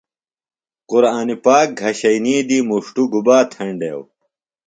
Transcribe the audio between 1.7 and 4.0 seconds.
گھشئینی دی مُݜٹوۡ گُباتھینڈیو؟